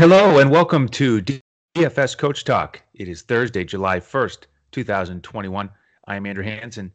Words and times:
Hello 0.00 0.38
and 0.38 0.50
welcome 0.50 0.88
to 0.88 1.20
DFS 1.76 2.16
Coach 2.16 2.44
Talk. 2.44 2.80
It 2.94 3.06
is 3.06 3.20
Thursday, 3.20 3.64
July 3.64 4.00
1st, 4.00 4.46
2021. 4.72 5.68
I 6.06 6.16
am 6.16 6.24
Andrew 6.24 6.42
Hanson, 6.42 6.90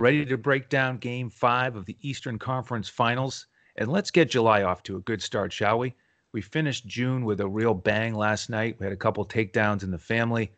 ready 0.00 0.24
to 0.24 0.38
break 0.38 0.70
down 0.70 0.96
game 0.96 1.28
five 1.28 1.76
of 1.76 1.84
the 1.84 1.98
Eastern 2.00 2.38
Conference 2.38 2.88
Finals. 2.88 3.48
And 3.76 3.92
let's 3.92 4.10
get 4.10 4.30
July 4.30 4.62
off 4.62 4.82
to 4.84 4.96
a 4.96 5.00
good 5.00 5.20
start, 5.20 5.52
shall 5.52 5.78
we? 5.78 5.94
We 6.32 6.40
finished 6.40 6.86
June 6.86 7.26
with 7.26 7.42
a 7.42 7.46
real 7.46 7.74
bang 7.74 8.14
last 8.14 8.48
night. 8.48 8.76
We 8.80 8.86
had 8.86 8.94
a 8.94 8.96
couple 8.96 9.26
takedowns 9.26 9.82
in 9.82 9.90
the 9.90 9.98
family. 9.98 10.50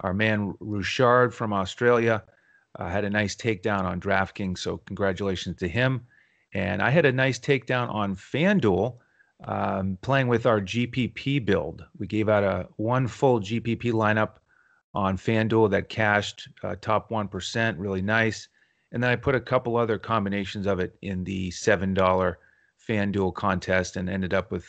Our 0.00 0.12
man 0.12 0.54
Rouchard 0.60 1.34
from 1.34 1.54
Australia 1.54 2.24
uh, 2.78 2.90
had 2.90 3.06
a 3.06 3.10
nice 3.10 3.34
takedown 3.34 3.84
on 3.84 4.02
DraftKings, 4.02 4.58
so 4.58 4.76
congratulations 4.84 5.56
to 5.56 5.68
him. 5.68 6.08
And 6.52 6.82
I 6.82 6.90
had 6.90 7.06
a 7.06 7.12
nice 7.12 7.38
takedown 7.38 7.88
on 7.88 8.16
FanDuel 8.16 8.98
um, 9.44 9.98
playing 10.02 10.28
with 10.28 10.46
our 10.46 10.60
GPP 10.60 11.44
build. 11.44 11.84
We 11.98 12.06
gave 12.06 12.28
out 12.28 12.44
a 12.44 12.68
one 12.76 13.06
full 13.06 13.40
GPP 13.40 13.92
lineup 13.92 14.36
on 14.94 15.16
FanDuel 15.16 15.70
that 15.70 15.88
cashed 15.88 16.48
uh, 16.62 16.76
top 16.80 17.10
1%, 17.10 17.74
really 17.78 18.02
nice. 18.02 18.48
And 18.90 19.02
then 19.02 19.10
I 19.10 19.16
put 19.16 19.34
a 19.34 19.40
couple 19.40 19.76
other 19.76 19.98
combinations 19.98 20.66
of 20.66 20.80
it 20.80 20.96
in 21.02 21.24
the 21.24 21.50
$7 21.50 22.34
FanDuel 22.88 23.34
contest 23.34 23.96
and 23.96 24.08
ended 24.08 24.34
up 24.34 24.50
with 24.50 24.66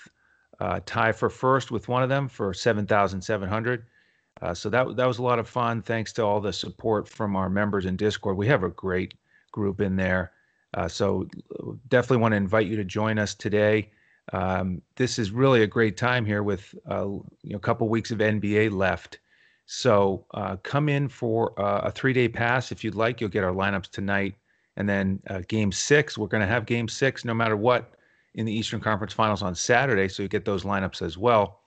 uh, 0.60 0.82
tie 0.86 1.14
for 1.14 1.30
first 1.30 1.72
with 1.72 1.88
one 1.88 2.04
of 2.04 2.10
them 2.10 2.28
for 2.28 2.54
7,700. 2.54 3.86
Uh, 4.42 4.54
so 4.54 4.70
that 4.70 4.96
that 4.96 5.06
was 5.06 5.18
a 5.18 5.24
lot 5.24 5.40
of 5.40 5.50
fun. 5.50 5.82
Thanks 5.82 6.14
to 6.14 6.24
all 6.24 6.40
the 6.40 6.54
support 6.54 7.08
from 7.08 7.36
our 7.36 7.50
members 7.50 7.86
in 7.86 7.96
Discord. 7.96 8.38
We 8.38 8.48
have 8.48 8.64
a 8.64 8.70
great 8.70 9.14
group 9.52 9.82
in 9.82 9.96
there. 9.96 10.32
Uh, 10.74 10.88
so 10.88 11.28
definitely 11.90 12.18
want 12.18 12.34
to 12.34 12.38
invite 12.38 12.68
you 12.68 12.76
to 12.78 12.84
join 12.84 13.18
us 13.18 13.34
today. 13.34 13.90
Um, 14.32 14.82
this 14.96 15.18
is 15.18 15.32
really 15.32 15.64
a 15.64 15.68
great 15.68 15.98
time 15.98 16.26
here 16.26 16.44
with 16.44 16.76
uh, 16.90 17.06
you 17.06 17.52
know, 17.52 17.58
a 17.58 17.60
couple 17.60 17.90
weeks 17.90 18.12
of 18.12 18.20
NBA 18.20 18.72
left. 18.72 19.20
So 19.66 20.26
uh, 20.34 20.58
come 20.58 20.90
in 20.90 21.08
for 21.10 21.60
uh, 21.60 21.82
a 21.82 21.92
three 21.92 22.14
day 22.14 22.28
pass 22.28 22.72
if 22.72 22.84
you'd 22.84 22.96
like. 22.96 23.22
You'll 23.22 23.30
get 23.30 23.44
our 23.44 23.54
lineups 23.54 23.90
tonight. 23.90 24.36
And 24.78 24.88
then 24.88 25.22
uh, 25.30 25.42
game 25.48 25.72
six, 25.72 26.18
we're 26.18 26.28
going 26.28 26.42
to 26.42 26.48
have 26.48 26.66
game 26.66 26.88
six 26.88 27.26
no 27.26 27.34
matter 27.34 27.58
what 27.58 27.94
in 28.36 28.46
the 28.46 28.54
Eastern 28.54 28.80
Conference 28.80 29.14
Finals 29.14 29.44
on 29.44 29.54
Saturday. 29.56 30.08
So 30.08 30.24
you 30.24 30.30
get 30.30 30.46
those 30.46 30.64
lineups 30.64 31.02
as 31.02 31.18
well. 31.18 31.62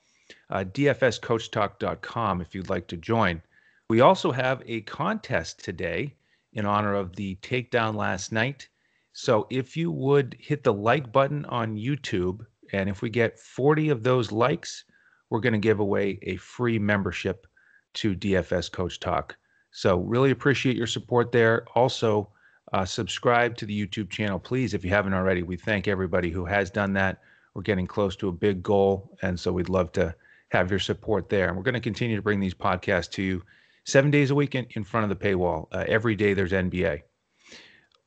Uh, 0.51 0.65
DFSCoachTalk.com 0.65 2.41
if 2.41 2.55
you'd 2.55 2.71
like 2.71 2.87
to 2.89 2.97
join. 2.97 3.43
We 3.89 4.01
also 4.01 4.33
have 4.33 4.63
a 4.67 4.81
contest 4.83 5.63
today 5.63 6.15
in 6.55 6.65
honor 6.65 6.95
of 6.95 7.15
the 7.17 7.37
takedown 7.37 7.95
last 7.95 8.33
night. 8.33 8.69
So 9.13 9.47
if 9.51 9.77
you 9.77 9.91
would 9.91 10.37
hit 10.39 10.65
the 10.65 10.73
like 10.73 11.13
button 11.13 11.45
on 11.47 11.77
YouTube 11.77 12.47
and 12.73 12.89
if 12.89 13.03
we 13.03 13.11
get 13.11 13.39
40 13.39 13.91
of 13.91 14.03
those 14.03 14.33
likes, 14.33 14.85
we're 15.31 15.41
going 15.41 15.53
to 15.53 15.59
give 15.59 15.81
away 15.81 16.19
a 16.23 16.37
free 16.37 16.79
membership 16.79 17.47
to 17.95 18.15
DFS 18.15 18.71
Coach 18.71 19.01
Talk. 19.01 19.37
So, 19.71 19.99
really 19.99 20.31
appreciate 20.31 20.77
your 20.77 20.87
support 20.87 21.33
there. 21.33 21.67
Also, 21.75 22.31
uh, 22.73 22.85
subscribe 22.85 23.57
to 23.57 23.67
the 23.67 23.87
YouTube 23.87 24.11
channel, 24.11 24.39
please, 24.39 24.75
if 24.75 24.85
you 24.85 24.91
haven't 24.91 25.15
already. 25.15 25.43
We 25.43 25.57
thank 25.57 25.89
everybody 25.89 26.31
who 26.31 26.45
has 26.45 26.71
done 26.71 26.93
that. 26.95 27.21
We're 27.55 27.63
getting 27.63 27.87
close 27.87 28.17
to 28.17 28.29
a 28.29 28.33
big 28.33 28.63
goal. 28.63 29.17
And 29.23 29.39
so, 29.39 29.53
we'd 29.53 29.71
love 29.71 29.93
to 29.93 30.15
have 30.51 30.71
your 30.71 30.81
support 30.81 31.31
there. 31.31 31.49
And 31.49 31.57
we're 31.57 31.63
going 31.63 31.75
to 31.75 31.81
continue 31.81 32.17
to 32.17 32.23
bring 32.23 32.41
these 32.41 32.55
podcasts 32.55 33.11
to 33.13 33.23
you 33.23 33.43
seven 33.85 34.11
days 34.11 34.31
a 34.31 34.35
week 34.35 34.55
in, 34.55 34.67
in 34.71 34.85
front 34.85 35.11
of 35.11 35.19
the 35.19 35.29
paywall. 35.29 35.69
Uh, 35.73 35.85
every 35.89 36.15
day 36.15 36.35
there's 36.35 36.53
NBA. 36.53 37.03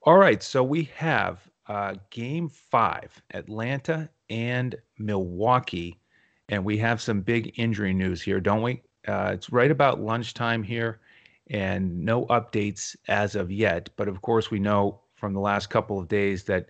All 0.03 0.17
right. 0.17 0.43
So, 0.43 0.63
we 0.63 0.83
have 0.95 1.47
uh, 1.67 1.95
game 2.09 2.49
five, 2.49 3.21
Atlanta 3.33 4.09
and 4.29 4.75
Milwaukee. 4.97 5.99
And 6.49 6.63
we 6.63 6.77
have 6.77 7.01
some 7.01 7.21
big 7.21 7.53
injury 7.59 7.93
news 7.93 8.21
here, 8.21 8.39
don't 8.39 8.61
we? 8.61 8.81
Uh, 9.07 9.31
it's 9.33 9.51
right 9.51 9.71
about 9.71 10.01
lunchtime 10.01 10.63
here, 10.63 10.99
and 11.49 12.03
no 12.03 12.25
updates 12.27 12.95
as 13.07 13.35
of 13.35 13.51
yet. 13.51 13.89
But 13.95 14.07
of 14.07 14.21
course, 14.21 14.51
we 14.51 14.59
know 14.59 15.01
from 15.15 15.33
the 15.33 15.39
last 15.39 15.69
couple 15.69 15.99
of 15.99 16.07
days 16.07 16.43
that 16.45 16.69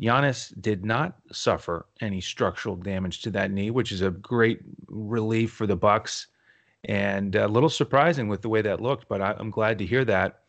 Giannis 0.00 0.52
did 0.60 0.84
not 0.84 1.16
suffer 1.30 1.86
any 2.00 2.20
structural 2.20 2.76
damage 2.76 3.22
to 3.22 3.30
that 3.30 3.50
knee, 3.50 3.70
which 3.70 3.92
is 3.92 4.02
a 4.02 4.10
great 4.10 4.60
relief 4.88 5.52
for 5.52 5.66
the 5.66 5.76
Bucks, 5.76 6.26
and 6.84 7.36
a 7.36 7.46
little 7.46 7.68
surprising 7.68 8.28
with 8.28 8.42
the 8.42 8.48
way 8.48 8.62
that 8.62 8.80
looked. 8.80 9.08
But 9.08 9.22
I, 9.22 9.34
am 9.38 9.50
glad 9.50 9.78
to 9.78 9.86
hear 9.86 10.04
that. 10.06 10.40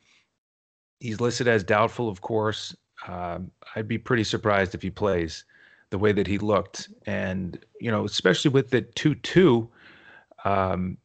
He's 0.99 1.19
listed 1.19 1.47
as 1.47 1.63
doubtful, 1.63 2.09
of 2.09 2.21
course. 2.21 2.75
Um, 3.07 3.51
I'd 3.75 3.87
be 3.87 3.97
pretty 3.97 4.23
surprised 4.23 4.75
if 4.75 4.81
he 4.81 4.89
plays 4.89 5.45
the 5.89 5.97
way 5.97 6.11
that 6.11 6.27
he 6.27 6.37
looked. 6.37 6.89
And, 7.05 7.63
you 7.79 7.91
know, 7.91 8.05
especially 8.05 8.51
with 8.51 8.69
the 8.69 8.81
2 8.81 9.15
2, 9.15 9.69
um, 10.45 10.97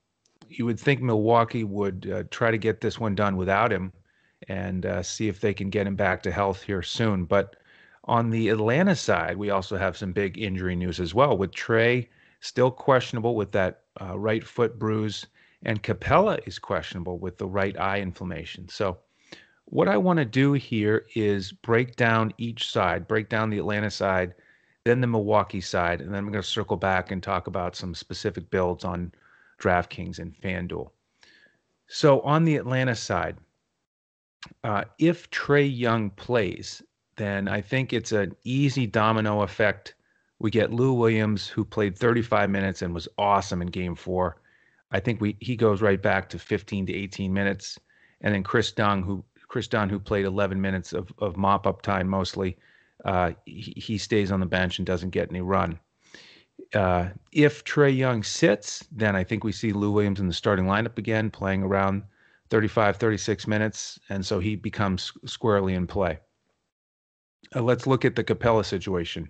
you 0.48 0.64
would 0.64 0.80
think 0.80 1.02
Milwaukee 1.02 1.64
would 1.64 2.10
uh, 2.12 2.22
try 2.30 2.50
to 2.50 2.58
get 2.58 2.80
this 2.80 2.98
one 2.98 3.14
done 3.14 3.36
without 3.36 3.72
him 3.72 3.92
and 4.48 4.86
uh, 4.86 5.02
see 5.02 5.28
if 5.28 5.40
they 5.40 5.52
can 5.52 5.70
get 5.70 5.86
him 5.86 5.96
back 5.96 6.22
to 6.22 6.30
health 6.30 6.62
here 6.62 6.82
soon. 6.82 7.24
But 7.24 7.56
on 8.04 8.30
the 8.30 8.48
Atlanta 8.48 8.96
side, 8.96 9.36
we 9.36 9.50
also 9.50 9.76
have 9.76 9.96
some 9.96 10.12
big 10.12 10.38
injury 10.38 10.74
news 10.74 11.00
as 11.00 11.14
well, 11.14 11.36
with 11.36 11.52
Trae 11.52 12.08
still 12.40 12.70
questionable 12.70 13.34
with 13.34 13.52
that 13.52 13.82
uh, 14.00 14.18
right 14.18 14.44
foot 14.44 14.78
bruise, 14.78 15.26
and 15.64 15.82
Capela 15.82 16.38
is 16.46 16.58
questionable 16.58 17.18
with 17.18 17.36
the 17.36 17.46
right 17.46 17.78
eye 17.78 18.00
inflammation. 18.00 18.68
So, 18.68 18.98
what 19.70 19.88
I 19.88 19.96
want 19.96 20.18
to 20.18 20.24
do 20.24 20.52
here 20.52 21.06
is 21.14 21.52
break 21.52 21.96
down 21.96 22.32
each 22.38 22.70
side, 22.70 23.06
break 23.06 23.28
down 23.28 23.50
the 23.50 23.58
Atlanta 23.58 23.90
side 23.90 24.34
then 24.88 25.00
the 25.00 25.06
Milwaukee 25.06 25.60
side, 25.60 26.00
and 26.00 26.10
then 26.10 26.18
I'm 26.18 26.32
going 26.32 26.42
to 26.42 26.48
circle 26.48 26.76
back 26.76 27.10
and 27.10 27.22
talk 27.22 27.46
about 27.46 27.76
some 27.76 27.94
specific 27.94 28.50
builds 28.50 28.84
on 28.84 29.12
DraftKings 29.60 30.18
and 30.18 30.34
FanDuel. 30.34 30.90
So 31.88 32.20
on 32.20 32.44
the 32.44 32.56
Atlanta 32.56 32.94
side, 32.94 33.36
uh, 34.64 34.84
if 34.98 35.28
Trae 35.30 35.70
Young 35.70 36.10
plays, 36.10 36.82
then 37.16 37.48
I 37.48 37.60
think 37.60 37.92
it's 37.92 38.12
an 38.12 38.34
easy 38.44 38.86
domino 38.86 39.42
effect. 39.42 39.94
We 40.38 40.50
get 40.50 40.72
Lou 40.72 40.94
Williams, 40.94 41.46
who 41.46 41.64
played 41.64 41.98
35 41.98 42.48
minutes 42.48 42.80
and 42.82 42.94
was 42.94 43.08
awesome 43.18 43.60
in 43.60 43.68
Game 43.68 43.94
Four. 43.94 44.40
I 44.90 45.00
think 45.00 45.20
we 45.20 45.36
he 45.40 45.56
goes 45.56 45.82
right 45.82 46.00
back 46.00 46.30
to 46.30 46.38
15 46.38 46.86
to 46.86 46.94
18 46.94 47.32
minutes, 47.32 47.78
and 48.22 48.32
then 48.34 48.42
Kris 48.42 48.72
Dunn, 48.72 49.02
who 49.02 49.22
Kris 49.48 49.66
Dunn, 49.66 49.88
who 49.88 49.98
played 49.98 50.24
11 50.24 50.60
minutes 50.60 50.92
of, 50.92 51.12
of 51.18 51.36
mop 51.36 51.66
up 51.66 51.82
time 51.82 52.08
mostly, 52.08 52.56
uh, 53.04 53.32
he, 53.44 53.72
he, 53.76 53.98
stays 53.98 54.30
on 54.30 54.40
the 54.40 54.46
bench 54.46 54.78
and 54.78 54.86
doesn't 54.86 55.10
get 55.10 55.30
any 55.30 55.40
run. 55.40 55.78
Uh, 56.74 57.08
if 57.32 57.64
Trae 57.64 57.96
Young 57.96 58.22
sits, 58.22 58.86
then 58.92 59.16
I 59.16 59.24
think 59.24 59.44
we 59.44 59.52
see 59.52 59.72
Lou 59.72 59.90
Williams 59.90 60.20
in 60.20 60.26
the 60.26 60.34
starting 60.34 60.66
lineup 60.66 60.98
again, 60.98 61.30
playing 61.30 61.62
around 61.62 62.02
35, 62.50 62.96
36 62.96 63.46
minutes, 63.46 63.98
and 64.08 64.24
so 64.24 64.40
he 64.40 64.56
becomes 64.56 65.12
squarely 65.24 65.74
in 65.74 65.86
play. 65.86 66.18
Uh, 67.54 67.62
let's 67.62 67.86
look 67.86 68.04
at 68.04 68.16
the 68.16 68.24
Capela 68.24 68.64
situation. 68.64 69.28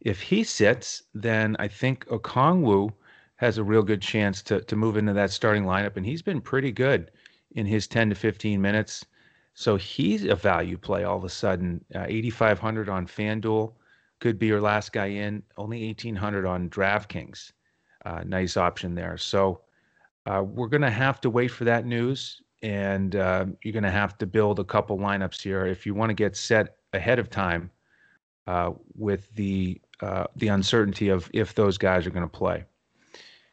If 0.00 0.20
he 0.20 0.44
sits, 0.44 1.02
then 1.14 1.56
I 1.58 1.68
think 1.68 2.06
Okongwu 2.06 2.92
has 3.36 3.58
a 3.58 3.64
real 3.64 3.82
good 3.82 4.00
chance 4.02 4.42
to 4.42 4.60
to 4.62 4.76
move 4.76 4.96
into 4.96 5.12
that 5.12 5.30
starting 5.30 5.64
lineup, 5.64 5.96
and 5.96 6.06
he's 6.06 6.22
been 6.22 6.40
pretty 6.40 6.72
good 6.72 7.10
in 7.52 7.66
his 7.66 7.86
10 7.86 8.10
to 8.10 8.14
15 8.14 8.60
minutes. 8.60 9.04
So 9.58 9.76
he's 9.76 10.26
a 10.26 10.34
value 10.34 10.76
play 10.76 11.04
all 11.04 11.16
of 11.16 11.24
a 11.24 11.30
sudden. 11.30 11.82
Uh, 11.94 12.04
8,500 12.06 12.90
on 12.90 13.06
FanDuel 13.06 13.72
could 14.20 14.38
be 14.38 14.48
your 14.48 14.60
last 14.60 14.92
guy 14.92 15.06
in. 15.06 15.42
Only 15.56 15.86
1,800 15.86 16.44
on 16.44 16.68
DraftKings. 16.68 17.52
Uh, 18.04 18.22
nice 18.26 18.58
option 18.58 18.94
there. 18.94 19.16
So 19.16 19.62
uh, 20.26 20.42
we're 20.46 20.68
going 20.68 20.82
to 20.82 20.90
have 20.90 21.22
to 21.22 21.30
wait 21.30 21.48
for 21.48 21.64
that 21.64 21.86
news, 21.86 22.42
and 22.62 23.16
uh, 23.16 23.46
you're 23.62 23.72
going 23.72 23.82
to 23.82 23.90
have 23.90 24.18
to 24.18 24.26
build 24.26 24.58
a 24.58 24.64
couple 24.64 24.98
lineups 24.98 25.40
here 25.40 25.64
if 25.64 25.86
you 25.86 25.94
want 25.94 26.10
to 26.10 26.14
get 26.14 26.36
set 26.36 26.76
ahead 26.92 27.18
of 27.18 27.30
time 27.30 27.70
uh, 28.46 28.72
with 28.94 29.34
the 29.36 29.80
uh, 30.02 30.24
the 30.36 30.48
uncertainty 30.48 31.08
of 31.08 31.30
if 31.32 31.54
those 31.54 31.78
guys 31.78 32.06
are 32.06 32.10
going 32.10 32.28
to 32.28 32.28
play. 32.28 32.62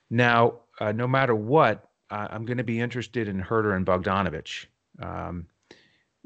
Now, 0.10 0.56
no 0.82 1.08
matter 1.08 1.34
what, 1.34 1.88
I'm 2.10 2.44
going 2.44 2.58
to 2.58 2.64
be 2.66 2.82
interested 2.82 3.30
in 3.30 3.42
Huerter 3.42 3.78
and 3.78 3.86
Bogdanovich. 3.86 4.66
Um, 5.02 5.48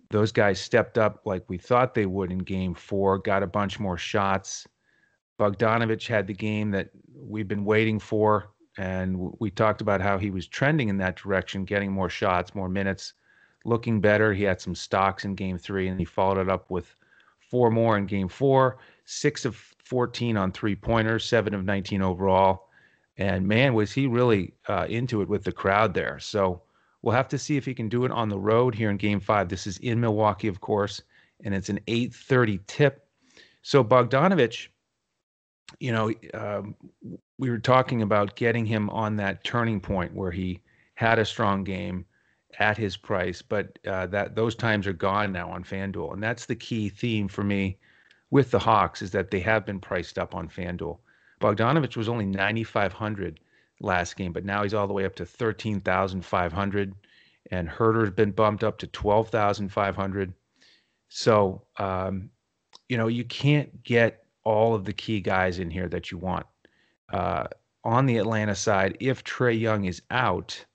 those 0.09 0.31
guys 0.31 0.59
stepped 0.59 0.97
up 0.97 1.21
like 1.25 1.43
we 1.47 1.57
thought 1.57 1.93
they 1.93 2.05
would 2.05 2.31
in 2.31 2.39
game 2.39 2.73
four, 2.73 3.17
got 3.17 3.43
a 3.43 3.47
bunch 3.47 3.79
more 3.79 3.97
shots. 3.97 4.67
Bogdanovich 5.39 6.07
had 6.07 6.27
the 6.27 6.33
game 6.33 6.71
that 6.71 6.89
we've 7.13 7.47
been 7.47 7.65
waiting 7.65 7.99
for. 7.99 8.49
And 8.77 9.33
we 9.39 9.49
talked 9.49 9.81
about 9.81 10.01
how 10.01 10.17
he 10.17 10.29
was 10.29 10.47
trending 10.47 10.89
in 10.89 10.97
that 10.97 11.15
direction, 11.15 11.65
getting 11.65 11.91
more 11.91 12.09
shots, 12.09 12.53
more 12.53 12.69
minutes, 12.69 13.13
looking 13.65 13.99
better. 13.99 14.33
He 14.33 14.43
had 14.43 14.61
some 14.61 14.75
stocks 14.75 15.25
in 15.25 15.35
game 15.35 15.57
three, 15.57 15.87
and 15.87 15.99
he 15.99 16.05
followed 16.05 16.37
it 16.37 16.49
up 16.49 16.69
with 16.69 16.95
four 17.39 17.71
more 17.71 17.97
in 17.97 18.05
game 18.05 18.27
four, 18.27 18.77
six 19.05 19.45
of 19.45 19.55
14 19.83 20.37
on 20.37 20.51
three 20.51 20.75
pointers, 20.75 21.25
seven 21.25 21.53
of 21.53 21.65
19 21.65 22.01
overall. 22.01 22.69
And 23.17 23.47
man, 23.47 23.73
was 23.73 23.91
he 23.91 24.05
really 24.05 24.53
uh, 24.67 24.85
into 24.89 25.21
it 25.21 25.27
with 25.27 25.43
the 25.43 25.51
crowd 25.51 25.93
there. 25.95 26.19
So 26.19 26.61
We'll 27.01 27.15
have 27.15 27.29
to 27.29 27.37
see 27.37 27.57
if 27.57 27.65
he 27.65 27.73
can 27.73 27.89
do 27.89 28.05
it 28.05 28.11
on 28.11 28.29
the 28.29 28.39
road 28.39 28.75
here 28.75 28.89
in 28.89 28.97
Game 28.97 29.19
Five. 29.19 29.49
This 29.49 29.67
is 29.67 29.77
in 29.79 29.99
Milwaukee, 29.99 30.47
of 30.47 30.61
course, 30.61 31.01
and 31.43 31.53
it's 31.53 31.69
an 31.69 31.79
8:30 31.87 32.59
tip. 32.67 33.07
So 33.61 33.83
Bogdanovich 33.83 34.69
you 35.79 35.91
know, 35.91 36.11
um, 36.33 36.75
we 37.37 37.49
were 37.49 37.59
talking 37.59 38.01
about 38.01 38.35
getting 38.35 38.65
him 38.65 38.89
on 38.89 39.15
that 39.17 39.43
turning 39.43 39.79
point 39.79 40.13
where 40.13 40.31
he 40.31 40.61
had 40.95 41.19
a 41.19 41.25
strong 41.25 41.63
game 41.63 42.05
at 42.59 42.77
his 42.77 42.97
price, 42.97 43.41
but 43.41 43.77
uh, 43.85 44.07
that 44.07 44.35
those 44.35 44.55
times 44.55 44.87
are 44.87 44.93
gone 44.93 45.31
now 45.31 45.49
on 45.49 45.63
FanDuel, 45.63 46.13
and 46.13 46.23
that's 46.23 46.45
the 46.45 46.55
key 46.55 46.89
theme 46.89 47.27
for 47.27 47.43
me 47.43 47.77
with 48.31 48.51
the 48.51 48.59
Hawks 48.59 49.01
is 49.01 49.11
that 49.11 49.29
they 49.31 49.39
have 49.39 49.65
been 49.65 49.79
priced 49.79 50.17
up 50.17 50.33
on 50.33 50.49
FanDuel. 50.49 50.97
Bogdanovich 51.39 51.95
was 51.95 52.09
only 52.09 52.25
9,500 52.25 53.39
last 53.81 54.15
game, 54.15 54.33
but 54.33 54.45
now 54.45 54.63
he's 54.63 54.73
all 54.73 54.87
the 54.87 54.93
way 54.93 55.05
up 55.05 55.15
to 55.15 55.25
13,500, 55.25 56.93
and 57.51 57.69
Huerter's 57.69 58.11
been 58.11 58.31
bumped 58.31 58.63
up 58.63 58.77
to 58.79 58.87
12,500. 58.87 60.33
So, 61.09 61.63
um, 61.77 62.29
you 62.89 62.97
know, 62.97 63.07
you 63.07 63.23
can't 63.23 63.83
get 63.83 64.23
all 64.43 64.73
of 64.73 64.85
the 64.85 64.93
key 64.93 65.21
guys 65.21 65.59
in 65.59 65.69
here 65.69 65.87
that 65.89 66.11
you 66.11 66.17
want. 66.17 66.45
Uh, 67.11 67.47
on 67.83 68.05
the 68.05 68.17
Atlanta 68.17 68.55
side, 68.55 68.97
if 68.99 69.23
Trae 69.23 69.59
Young 69.59 69.85
is 69.85 70.01
out, 70.11 70.65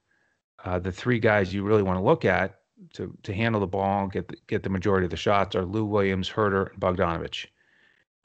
uh, 0.65 0.79
the 0.79 0.93
three 0.93 1.19
guys 1.19 1.53
you 1.53 1.63
really 1.63 1.83
want 1.83 1.99
to 1.99 2.05
look 2.05 2.25
at 2.25 2.61
to 2.95 3.17
to 3.23 3.35
handle 3.35 3.61
the 3.61 3.67
ball, 3.67 4.07
get 4.07 4.29
the, 4.29 4.37
get 4.47 4.63
the 4.63 4.71
majority 4.71 5.05
of 5.05 5.11
the 5.11 5.17
shots 5.17 5.55
are 5.55 5.65
Lou 5.65 5.85
Williams, 5.85 6.31
Huerter, 6.31 6.73
and 6.73 6.81
Bogdanovich. 6.81 7.47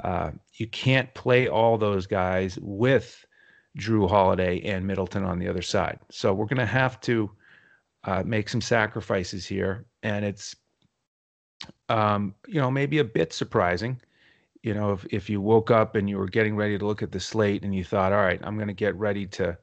Uh, 0.03 0.31
you 0.53 0.67
can't 0.67 1.13
play 1.13 1.47
all 1.47 1.77
those 1.77 2.05
guys 2.07 2.57
with 2.61 3.25
Jrue 3.77 4.09
Holiday 4.09 4.61
and 4.61 4.85
Middleton 4.85 5.23
on 5.23 5.39
the 5.39 5.47
other 5.47 5.61
side. 5.61 5.99
So 6.09 6.33
we're 6.33 6.45
going 6.45 6.57
to 6.57 6.65
have 6.65 6.99
to 7.01 7.31
uh, 8.03 8.23
make 8.25 8.49
some 8.49 8.61
sacrifices 8.61 9.45
here, 9.45 9.85
and 10.03 10.25
it's 10.25 10.55
um, 11.89 12.33
you 12.47 12.59
know 12.59 12.71
maybe 12.71 12.99
a 12.99 13.03
bit 13.03 13.33
surprising. 13.33 14.01
You 14.63 14.73
know, 14.73 14.93
if 14.93 15.05
if 15.11 15.29
you 15.29 15.41
woke 15.41 15.71
up 15.71 15.95
and 15.95 16.09
you 16.09 16.17
were 16.17 16.27
getting 16.27 16.55
ready 16.55 16.77
to 16.77 16.85
look 16.85 17.03
at 17.03 17.11
the 17.11 17.19
slate 17.19 17.63
and 17.63 17.75
you 17.75 17.83
thought, 17.83 18.13
all 18.13 18.21
right, 18.21 18.39
I'm 18.43 18.55
going 18.55 18.67
to 18.67 18.73
get 18.73 18.95
ready 18.95 19.25
to 19.27 19.57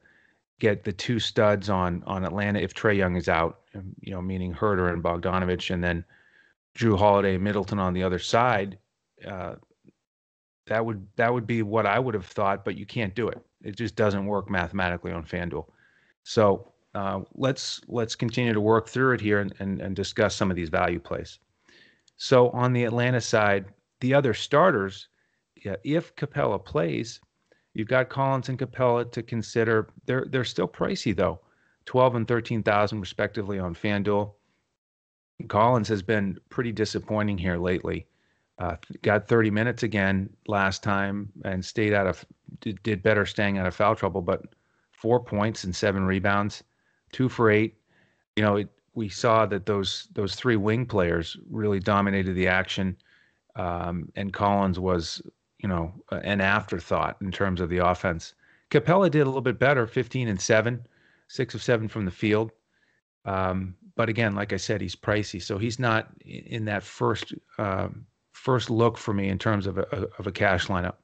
get 0.59 0.83
the 0.83 0.93
two 0.93 1.19
studs 1.19 1.69
on 1.69 2.03
on 2.05 2.23
Atlanta 2.23 2.59
if 2.59 2.73
Trae 2.73 2.95
Young 2.95 3.15
is 3.15 3.27
out, 3.27 3.61
um, 3.73 3.93
you 3.99 4.13
know, 4.13 4.21
meaning 4.21 4.53
Huerter 4.53 4.93
and 4.93 5.03
Bogdanovich, 5.03 5.73
and 5.73 5.83
then 5.83 6.05
Jrue 6.77 6.97
Holiday 6.97 7.37
Middleton 7.37 7.79
on 7.79 7.93
the 7.93 8.03
other 8.03 8.19
side. 8.19 8.77
Uh, 9.25 9.55
that 10.67 10.85
would 10.85 11.07
that 11.15 11.33
would 11.33 11.47
be 11.47 11.61
what 11.61 11.85
I 11.85 11.99
would 11.99 12.13
have 12.13 12.25
thought, 12.25 12.65
but 12.65 12.77
you 12.77 12.85
can't 12.85 13.15
do 13.15 13.27
it. 13.27 13.43
It 13.65 13.75
just 13.75 13.95
doesn't 13.95 14.25
work 14.25 14.49
mathematically 14.49 15.11
on 15.11 15.25
FanDuel. 15.25 15.65
So 16.23 16.71
uh, 16.93 17.21
let's 17.33 17.81
let's 17.87 18.15
continue 18.15 18.53
to 18.53 18.61
work 18.61 18.87
through 18.87 19.13
it 19.13 19.21
here 19.21 19.39
and, 19.39 19.53
and, 19.59 19.81
and 19.81 19.95
discuss 19.95 20.35
some 20.35 20.49
of 20.49 20.55
these 20.55 20.69
value 20.69 20.99
plays. 20.99 21.39
So 22.17 22.49
on 22.51 22.71
the 22.71 22.85
Atlanta 22.85 23.19
side, 23.19 23.65
the 23.99 24.13
other 24.13 24.33
starters, 24.33 25.09
yeah, 25.63 25.75
if 25.83 26.15
Capela 26.15 26.63
plays, 26.63 27.19
You've 27.75 27.89
got 27.89 28.07
Collins 28.07 28.47
and 28.47 28.57
Capela 28.57 29.11
to 29.11 29.21
consider. 29.21 29.89
They're 30.05 30.25
they're 30.29 30.45
still 30.45 30.67
pricey 30.67 31.13
though, 31.13 31.41
twelve 31.85 32.15
and 32.15 32.25
thirteen 32.25 32.63
thousand 32.63 33.01
respectively 33.01 33.59
on 33.59 33.75
FanDuel. 33.75 34.31
Collins 35.49 35.89
has 35.89 36.01
been 36.01 36.39
pretty 36.47 36.71
disappointing 36.71 37.37
here 37.37 37.57
lately. 37.57 38.07
Uh, 38.57 38.75
got 39.01 39.27
30 39.27 39.51
minutes 39.51 39.83
again 39.83 40.29
last 40.47 40.81
time 40.81 41.29
and 41.43 41.63
stayed 41.63 41.93
out 41.93 42.07
of 42.07 42.25
did 42.61 43.03
better 43.03 43.25
staying 43.25 43.57
out 43.57 43.67
of 43.67 43.75
foul 43.75 43.95
trouble, 43.95 44.21
but 44.21 44.43
four 44.91 45.19
points 45.19 45.65
and 45.65 45.75
seven 45.75 46.05
rebounds, 46.05 46.63
two 47.11 47.27
for 47.27 47.49
eight. 47.51 47.75
You 48.37 48.43
know, 48.43 48.55
it, 48.55 48.69
we 48.93 49.09
saw 49.09 49.45
that 49.47 49.65
those 49.65 50.07
those 50.13 50.35
three 50.35 50.55
wing 50.55 50.85
players 50.85 51.35
really 51.49 51.81
dominated 51.81 52.33
the 52.33 52.47
action, 52.47 52.95
um, 53.57 54.09
and 54.15 54.31
Collins 54.31 54.79
was 54.79 55.21
you 55.65 55.69
know, 55.69 55.91
an 56.11 56.41
afterthought 56.41 57.17
in 57.21 57.31
terms 57.31 57.59
of 57.59 57.69
the 57.69 57.77
offense. 57.77 58.35
Capela 58.69 59.09
did 59.09 59.21
a 59.21 59.25
little 59.25 59.41
bit 59.41 59.57
better, 59.57 59.87
15 59.87 60.27
and 60.27 60.39
seven, 60.39 60.85
six 61.27 61.55
of 61.55 61.63
seven 61.63 61.87
from 61.87 62.05
the 62.05 62.11
field. 62.11 62.51
Um, 63.25 63.75
but 63.95 64.07
again, 64.07 64.35
like 64.35 64.53
I 64.53 64.57
said, 64.57 64.79
he's 64.79 64.95
pricey, 64.95 65.41
so 65.41 65.57
he's 65.57 65.79
not 65.79 66.09
in 66.23 66.65
that 66.65 66.83
first 66.83 67.33
um, 67.57 68.05
first 68.45 68.69
look 68.69 68.97
for 68.97 69.13
me 69.13 69.29
in 69.29 69.39
terms 69.39 69.65
of 69.65 69.79
a, 69.79 70.07
of 70.19 70.27
a 70.27 70.31
cash 70.31 70.67
lineup. 70.67 70.95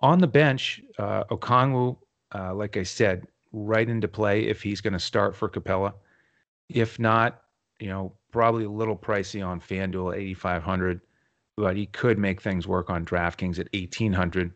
On 0.00 0.18
the 0.18 0.26
bench, 0.26 0.82
uh, 0.98 1.24
Okongwu, 1.24 1.96
uh, 2.34 2.54
like 2.54 2.76
I 2.76 2.82
said, 2.82 3.26
right 3.52 3.88
into 3.88 4.08
play 4.08 4.42
if 4.46 4.62
he's 4.62 4.82
going 4.82 4.92
to 4.92 4.98
start 4.98 5.34
for 5.34 5.48
Capela. 5.48 5.94
If 6.68 6.98
not, 6.98 7.40
you 7.80 7.88
know, 7.88 8.12
probably 8.30 8.64
a 8.64 8.70
little 8.70 8.96
pricey 8.96 9.44
on 9.44 9.58
FanDuel, 9.58 10.14
8,500 10.14 11.00
but 11.56 11.76
he 11.76 11.86
could 11.86 12.18
make 12.18 12.42
things 12.42 12.66
work 12.66 12.90
on 12.90 13.04
DraftKings 13.04 13.58
at 13.58 13.68
1800. 13.72 14.52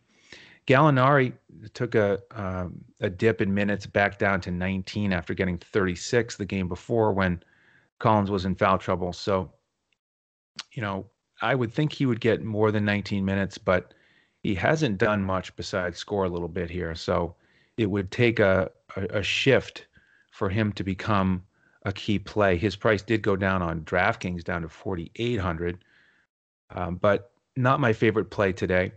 Gallinari 0.67 1.33
took 1.73 1.95
a 1.95 2.19
um, 2.33 2.85
a 3.01 3.09
dip 3.09 3.41
in 3.41 3.55
minutes 3.55 3.87
back 3.87 4.19
down 4.19 4.41
to 4.43 4.51
19 4.51 5.13
after 5.13 5.33
getting 5.33 5.57
36 5.59 6.37
the 6.37 6.45
game 6.45 6.69
before 6.69 7.13
when 7.13 7.43
Collins 8.01 8.31
was 8.31 8.45
in 8.45 8.55
foul 8.55 8.79
trouble. 8.79 9.13
So, 9.13 9.53
you 10.73 10.83
know, 10.83 11.07
I 11.43 11.55
would 11.55 11.73
think 11.73 11.93
he 11.93 12.07
would 12.07 12.21
get 12.21 12.43
more 12.43 12.71
than 12.71 12.85
19 12.85 13.25
minutes, 13.25 13.59
but 13.59 13.95
he 14.43 14.55
hasn't 14.55 14.99
done 14.99 15.23
much 15.23 15.55
besides 15.57 15.99
score 15.99 16.25
a 16.25 16.29
little 16.29 16.49
bit 16.49 16.71
here. 16.71 16.95
So 16.95 17.35
it 17.77 17.87
would 17.87 18.11
take 18.11 18.41
a, 18.41 18.71
a, 18.97 19.19
a 19.19 19.23
shift 19.23 19.87
for 20.31 20.49
him 20.49 20.73
to 20.73 20.85
become 20.85 21.43
a 21.85 21.93
key 21.93 22.19
play. 22.19 22.57
His 22.57 22.77
price 22.77 23.03
did 23.03 23.23
go 23.23 23.37
down 23.37 23.63
on 23.63 23.83
DraftKings 23.83 24.45
down 24.45 24.63
to 24.63 24.69
4,800 24.69 25.85
um, 26.71 26.97
but 26.97 27.33
not 27.57 27.81
my 27.81 27.93
favorite 27.93 28.31
play 28.31 28.53
today. 28.53 28.93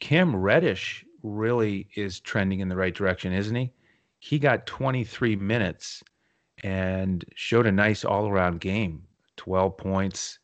Cam 0.00 0.34
Reddish 0.34 1.04
really 1.22 1.88
is 1.94 2.20
trending 2.20 2.60
in 2.60 2.68
the 2.68 2.76
right 2.76 2.94
direction, 2.94 3.32
isn't 3.32 3.54
he? 3.54 3.72
He 4.18 4.38
got 4.38 4.66
23 4.66 5.36
minutes 5.36 6.02
and 6.62 7.24
showed 7.34 7.66
a 7.66 7.72
nice 7.72 8.04
all 8.04 8.28
around 8.28 8.60
game 8.60 9.02
12 9.36 9.76
points, 9.76 10.38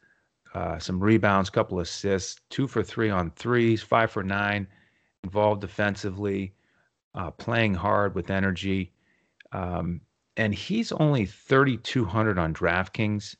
uh, 0.55 0.79
some 0.79 1.01
rebounds, 1.01 1.51
couple 1.51 1.81
assists, 1.81 2.41
two 2.51 2.67
for 2.67 2.83
three 2.83 3.11
on 3.11 3.31
threes, 3.31 3.83
five 3.83 4.11
for 4.11 4.23
nine, 4.23 4.67
involved 5.25 5.61
defensively, 5.61 6.55
uh, 7.15 7.31
playing 7.31 7.75
hard 7.75 8.15
with 8.15 8.31
energy. 8.31 8.93
Um, 9.53 10.01
and 10.37 10.55
he's 10.55 10.93
only 10.93 11.27
3,200 11.27 12.39
on 12.39 12.55
DraftKings. 12.55 13.37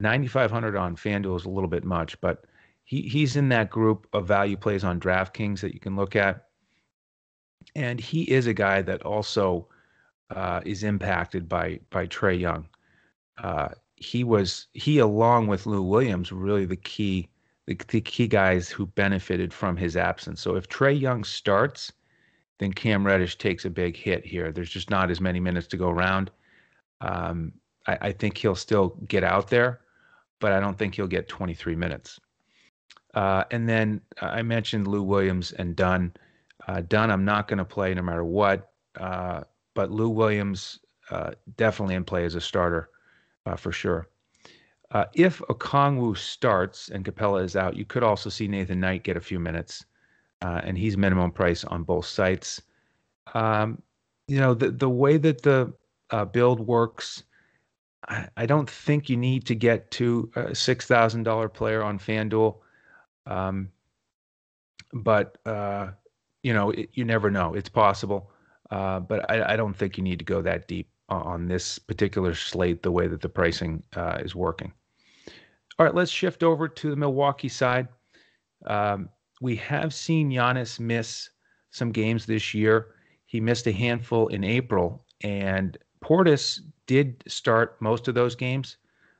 9,500 0.00 0.76
on 0.76 0.96
FanDuel 0.96 1.36
is 1.36 1.44
a 1.44 1.50
little 1.50 1.68
bit 1.68 1.84
much, 1.84 2.20
but 2.20 2.44
he 2.84 3.02
he's 3.02 3.36
in 3.36 3.48
that 3.48 3.70
group 3.70 4.06
of 4.12 4.26
value 4.26 4.56
plays 4.56 4.84
on 4.84 5.00
DraftKings 5.00 5.60
that 5.60 5.72
you 5.72 5.80
can 5.80 5.96
look 5.96 6.16
at, 6.16 6.48
and 7.74 7.98
he 7.98 8.22
is 8.22 8.46
a 8.46 8.54
guy 8.54 8.82
that 8.82 9.02
also 9.02 9.68
uh, 10.30 10.60
is 10.66 10.82
impacted 10.82 11.48
by 11.48 11.80
by 11.90 12.06
Trae 12.06 12.38
Young. 12.38 12.68
Uh, 13.42 13.68
he 13.96 14.24
was 14.24 14.66
he 14.72 14.98
along 14.98 15.46
with 15.46 15.66
Lou 15.66 15.82
Williams 15.82 16.32
really 16.32 16.64
the 16.64 16.76
key 16.76 17.28
the, 17.66 17.78
the 17.88 18.00
key 18.00 18.26
guys 18.26 18.68
who 18.68 18.86
benefited 18.86 19.52
from 19.52 19.76
his 19.76 19.96
absence. 19.96 20.40
So 20.40 20.56
if 20.56 20.68
Trae 20.68 20.98
Young 20.98 21.24
starts, 21.24 21.92
then 22.58 22.72
Cam 22.72 23.06
Reddish 23.06 23.38
takes 23.38 23.64
a 23.64 23.70
big 23.70 23.96
hit 23.96 24.24
here. 24.24 24.52
There's 24.52 24.70
just 24.70 24.90
not 24.90 25.10
as 25.10 25.20
many 25.20 25.40
minutes 25.40 25.66
to 25.68 25.76
go 25.76 25.88
around. 25.88 26.30
Um, 27.00 27.52
I, 27.86 27.98
I, 28.02 28.12
think 28.12 28.36
he'll 28.36 28.54
still 28.54 28.96
get 29.08 29.24
out 29.24 29.48
there, 29.48 29.80
but 30.40 30.52
I 30.52 30.60
don't 30.60 30.78
think 30.78 30.94
he'll 30.94 31.06
get 31.06 31.28
23 31.28 31.74
minutes. 31.74 32.20
Uh, 33.14 33.44
and 33.50 33.68
then 33.68 34.00
uh, 34.20 34.26
I 34.26 34.42
mentioned 34.42 34.86
Lou 34.86 35.02
Williams 35.02 35.52
and 35.52 35.74
Dunn. 35.74 36.12
Uh, 36.68 36.82
Dunn, 36.82 37.10
I'm 37.10 37.24
not 37.24 37.48
going 37.48 37.58
to 37.58 37.64
play 37.64 37.94
no 37.94 38.02
matter 38.02 38.24
what, 38.24 38.72
uh, 38.98 39.42
but 39.74 39.90
Lou 39.90 40.08
Williams 40.08 40.80
uh, 41.10 41.32
definitely 41.56 41.94
in 41.94 42.04
play 42.04 42.24
as 42.24 42.34
a 42.34 42.40
starter 42.40 42.90
uh, 43.46 43.56
for 43.56 43.72
sure. 43.72 44.08
if 45.14 45.40
Okongwu 45.48 46.16
starts 46.16 46.88
and 46.88 47.04
Capela 47.04 47.44
is 47.44 47.56
out, 47.56 47.76
you 47.76 47.84
could 47.84 48.02
also 48.02 48.30
see 48.30 48.48
Nathan 48.48 48.80
Knight 48.80 49.04
get 49.04 49.16
a 49.16 49.20
few 49.20 49.40
minutes, 49.40 49.84
and 50.40 50.76
he's 50.76 50.96
minimum 50.96 51.30
price 51.30 51.64
on 51.64 51.82
both 51.82 52.06
sites. 52.06 52.60
Um, 53.32 53.82
you 54.28 54.38
know 54.38 54.54
the 54.54 54.70
the 54.70 54.88
way 54.88 55.16
that 55.16 55.42
the 55.42 55.72
build 56.32 56.60
works. 56.60 57.24
I, 58.06 58.28
I 58.36 58.46
don't 58.46 58.68
think 58.68 59.08
you 59.08 59.16
need 59.16 59.46
to 59.46 59.54
get 59.54 59.90
to 59.92 60.30
a 60.36 60.54
six 60.54 60.86
thousand 60.86 61.24
dollar 61.24 61.48
player 61.48 61.82
on 61.82 61.98
FanDuel. 61.98 62.56
Um, 63.26 63.70
but 64.92 65.38
uh, 65.44 65.88
you 66.42 66.52
know, 66.52 66.70
it, 66.70 66.90
you 66.92 67.04
never 67.04 67.30
know. 67.30 67.54
It's 67.54 67.68
possible, 67.68 68.30
uh, 68.70 69.00
but 69.00 69.28
I, 69.30 69.54
I, 69.54 69.56
don't 69.56 69.74
think 69.74 69.96
you 69.96 70.04
need 70.04 70.18
to 70.18 70.24
go 70.24 70.42
that 70.42 70.68
deep 70.68 70.88
on 71.08 71.48
this 71.48 71.78
particular 71.78 72.34
slate. 72.34 72.82
The 72.82 72.90
way 72.90 73.06
that 73.06 73.20
the 73.20 73.28
pricing 73.28 73.82
uh, 73.96 74.18
is 74.20 74.34
working. 74.34 74.72
All 75.78 75.86
right, 75.86 75.94
let's 75.94 76.10
shift 76.10 76.42
over 76.42 76.68
to 76.68 76.90
the 76.90 76.96
Milwaukee 76.96 77.48
side. 77.48 77.88
Um, 78.66 79.08
we 79.40 79.56
have 79.56 79.92
seen 79.92 80.30
Giannis 80.30 80.78
miss 80.78 81.30
some 81.70 81.90
games 81.90 82.26
this 82.26 82.54
year. 82.54 82.94
He 83.26 83.40
missed 83.40 83.66
a 83.66 83.72
handful 83.72 84.28
in 84.28 84.44
April, 84.44 85.04
and 85.22 85.76
Portis 86.00 86.60
did 86.86 87.22
start 87.26 87.76
most 87.80 88.06
of 88.06 88.14
those 88.14 88.36
games. 88.36 88.76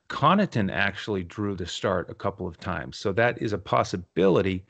Connaughton 0.07 0.71
actually 0.71 1.23
drew 1.23 1.55
the 1.55 1.65
start 1.65 2.09
a 2.09 2.13
couple 2.13 2.47
of 2.47 2.57
times. 2.57 2.97
So 2.97 3.11
that 3.13 3.41
is 3.41 3.53
a 3.53 3.57
possibility. 3.57 4.65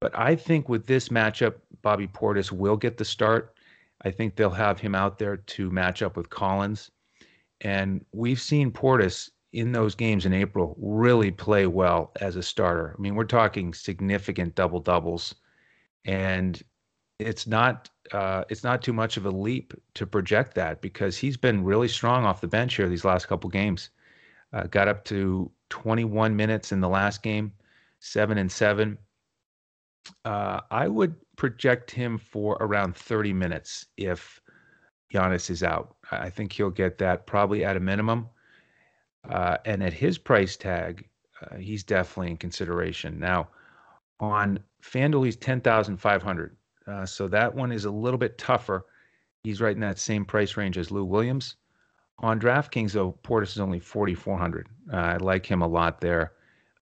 But 0.00 0.16
I 0.18 0.34
think 0.34 0.68
with 0.68 0.86
this 0.86 1.08
matchup, 1.08 1.54
Bobby 1.82 2.08
Portis 2.08 2.52
will 2.52 2.76
get 2.76 2.96
the 2.96 3.04
start. 3.04 3.54
I 4.02 4.10
think 4.10 4.36
they'll 4.36 4.50
have 4.50 4.80
him 4.80 4.94
out 4.94 5.18
there 5.18 5.36
to 5.36 5.70
match 5.70 6.02
up 6.02 6.16
with 6.16 6.30
Collins. 6.30 6.90
And 7.60 8.04
we've 8.12 8.40
seen 8.40 8.70
Portis 8.70 9.30
in 9.52 9.72
those 9.72 9.94
games 9.94 10.26
in 10.26 10.32
April 10.32 10.76
really 10.78 11.30
play 11.30 11.66
well 11.66 12.12
as 12.20 12.36
a 12.36 12.42
starter. 12.42 12.94
I 12.96 13.00
mean, 13.00 13.14
we're 13.14 13.24
talking 13.24 13.74
significant 13.74 14.54
double 14.54 14.80
doubles, 14.80 15.34
and 16.04 16.62
it's 17.18 17.46
not 17.46 17.90
uh, 18.12 18.44
it's 18.48 18.64
not 18.64 18.82
too 18.82 18.92
much 18.92 19.16
of 19.16 19.26
a 19.26 19.30
leap 19.30 19.74
to 19.94 20.06
project 20.06 20.54
that 20.54 20.80
because 20.80 21.16
he's 21.16 21.36
been 21.36 21.64
really 21.64 21.88
strong 21.88 22.24
off 22.24 22.40
the 22.40 22.48
bench 22.48 22.76
here 22.76 22.88
these 22.88 23.04
last 23.04 23.26
couple 23.26 23.50
games. 23.50 23.90
Uh, 24.52 24.64
got 24.64 24.88
up 24.88 25.04
to 25.04 25.50
21 25.68 26.34
minutes 26.34 26.72
in 26.72 26.80
the 26.80 26.88
last 26.88 27.22
game, 27.22 27.52
seven 28.00 28.38
and 28.38 28.50
seven. 28.50 28.98
Uh, 30.24 30.60
I 30.70 30.88
would 30.88 31.14
project 31.36 31.90
him 31.90 32.18
for 32.18 32.56
around 32.60 32.96
30 32.96 33.32
minutes 33.32 33.86
if 33.96 34.40
Giannis 35.12 35.50
is 35.50 35.62
out. 35.62 35.96
I 36.10 36.30
think 36.30 36.52
he'll 36.52 36.70
get 36.70 36.98
that 36.98 37.26
probably 37.26 37.64
at 37.64 37.76
a 37.76 37.80
minimum. 37.80 38.28
Uh, 39.28 39.56
and 39.64 39.82
at 39.82 39.92
his 39.92 40.18
price 40.18 40.56
tag, 40.56 41.08
uh, 41.42 41.56
he's 41.56 41.84
definitely 41.84 42.30
in 42.30 42.36
consideration. 42.36 43.18
Now, 43.18 43.48
on 44.18 44.60
FanDuel, 44.82 45.24
he's 45.24 45.36
10,500. 45.36 46.56
Uh, 46.86 47.06
so 47.06 47.28
that 47.28 47.54
one 47.54 47.72
is 47.72 47.84
a 47.84 47.90
little 47.90 48.18
bit 48.18 48.38
tougher. 48.38 48.86
He's 49.44 49.60
right 49.60 49.74
in 49.74 49.80
that 49.80 49.98
same 49.98 50.24
price 50.24 50.56
range 50.56 50.78
as 50.78 50.90
Lou 50.90 51.04
Williams. 51.04 51.56
On 52.18 52.38
DraftKings, 52.38 52.92
though, 52.92 53.18
Portis 53.22 53.52
is 53.52 53.60
only 53.60 53.80
4,400. 53.80 54.68
Uh, 54.92 54.96
I 54.96 55.16
like 55.16 55.46
him 55.46 55.62
a 55.62 55.66
lot 55.66 56.00
there 56.00 56.32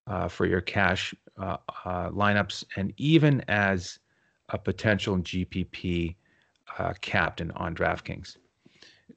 uh, 0.07 0.27
for 0.27 0.45
your 0.45 0.61
cash 0.61 1.13
uh, 1.39 1.57
uh, 1.85 2.09
lineups 2.09 2.63
and 2.75 2.93
even 2.97 3.43
as 3.47 3.99
a 4.49 4.57
potential 4.57 5.17
GPP 5.17 6.15
uh, 6.77 6.93
captain 7.01 7.51
on 7.51 7.75
DraftKings. 7.75 8.37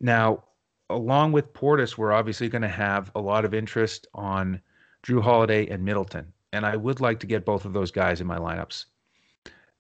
Now, 0.01 0.45
along 0.91 1.33
with 1.33 1.53
Portis, 1.53 1.97
we're 1.97 2.13
obviously 2.13 2.49
going 2.49 2.63
to 2.63 2.69
have 2.69 3.11
a 3.15 3.21
lot 3.21 3.45
of 3.45 3.55
interest 3.55 4.07
on 4.15 4.61
Jrue 5.05 5.23
Holiday 5.23 5.67
and 5.69 5.85
Middleton. 5.85 6.33
And 6.53 6.67
I 6.67 6.77
would 6.77 7.01
like 7.01 7.19
to 7.21 7.27
get 7.27 7.45
both 7.45 7.65
of 7.65 7.73
those 7.73 7.91
guys 7.91 8.21
in 8.21 8.27
my 8.27 8.39
lineups. 8.39 8.85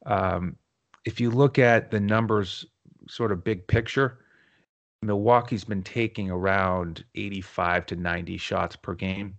Um, 0.06 0.56
if 1.04 1.20
you 1.20 1.30
look 1.30 1.58
at 1.58 1.90
the 1.90 2.00
numbers, 2.00 2.64
sort 3.08 3.32
of 3.32 3.44
big 3.44 3.66
picture, 3.66 4.18
Milwaukee's 5.02 5.64
been 5.64 5.82
taking 5.82 6.30
around 6.30 7.04
85 7.14 7.86
to 7.86 7.96
90 7.96 8.36
shots 8.38 8.76
per 8.76 8.94
game. 8.94 9.36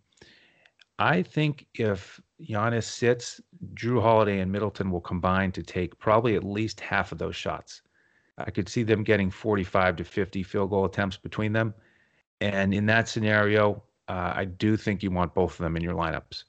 I 0.99 1.23
think 1.23 1.67
if 1.73 2.19
Giannis 2.47 2.83
sits, 2.83 3.41
Jrue 3.73 4.01
Holiday 4.01 4.39
and 4.39 4.51
Middleton 4.51 4.91
will 4.91 5.01
combine 5.01 5.51
to 5.53 5.63
take 5.63 5.97
probably 5.99 6.35
at 6.35 6.43
least 6.43 6.79
half 6.79 7.11
of 7.11 7.17
those 7.17 7.35
shots. 7.35 7.81
I 8.37 8.51
could 8.51 8.67
see 8.67 8.83
them 8.83 9.03
getting 9.03 9.29
45 9.29 9.97
to 9.97 10.03
50 10.03 10.43
field 10.43 10.69
goal 10.69 10.85
attempts 10.85 11.17
between 11.17 11.53
them. 11.53 11.73
And 12.41 12.73
in 12.73 12.85
that 12.87 13.07
scenario, 13.07 13.83
uh, 14.07 14.33
I 14.35 14.45
do 14.45 14.75
think 14.75 15.03
you 15.03 15.11
want 15.11 15.33
both 15.33 15.53
of 15.53 15.59
them 15.59 15.77
in 15.77 15.83
your 15.83 15.93
lineups. 15.93 16.43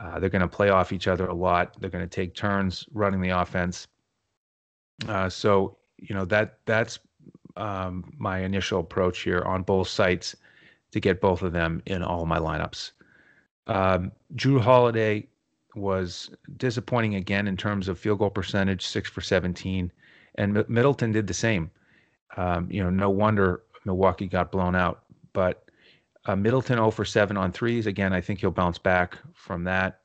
Uh, 0.00 0.18
they're 0.18 0.30
going 0.30 0.42
to 0.42 0.48
play 0.48 0.70
off 0.70 0.92
each 0.92 1.08
other 1.08 1.26
a 1.26 1.34
lot. 1.34 1.76
They're 1.80 1.90
going 1.90 2.08
to 2.08 2.14
take 2.14 2.34
turns 2.34 2.84
running 2.92 3.20
the 3.20 3.30
offense. 3.30 3.88
Uh, 5.06 5.28
so 5.28 5.76
you 5.98 6.14
know 6.14 6.24
that 6.24 6.58
that's 6.64 6.98
um, 7.56 8.12
my 8.18 8.38
initial 8.40 8.80
approach 8.80 9.20
here 9.20 9.42
on 9.42 9.62
both 9.62 9.88
sites 9.88 10.34
to 10.92 11.00
get 11.00 11.20
both 11.20 11.42
of 11.42 11.52
them 11.52 11.82
in 11.86 12.02
all 12.02 12.26
my 12.26 12.38
lineups. 12.38 12.92
Um, 13.68 14.12
Jrue 14.34 14.60
Holiday 14.60 15.26
was 15.74 16.30
disappointing 16.56 17.14
again 17.14 17.46
in 17.46 17.56
terms 17.56 17.88
of 17.88 17.98
field 17.98 18.18
goal 18.18 18.30
percentage, 18.30 18.84
six 18.86 19.08
for 19.08 19.20
17 19.20 19.92
and 20.38 20.64
Middleton 20.68 21.12
did 21.12 21.26
the 21.26 21.34
same. 21.34 21.70
Um, 22.36 22.68
you 22.70 22.82
know, 22.82 22.90
no 22.90 23.10
wonder 23.10 23.62
Milwaukee 23.84 24.28
got 24.28 24.52
blown 24.52 24.74
out. 24.74 25.02
But 25.32 25.68
uh, 26.26 26.36
Middleton 26.36 26.76
0 26.76 26.90
for 26.92 27.04
7 27.04 27.36
on 27.36 27.52
threes. 27.52 27.86
Again, 27.86 28.12
I 28.12 28.20
think 28.20 28.40
he'll 28.40 28.52
bounce 28.52 28.78
back 28.78 29.18
from 29.34 29.64
that. 29.64 30.00